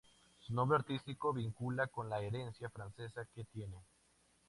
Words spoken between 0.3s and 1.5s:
Su nombre artístico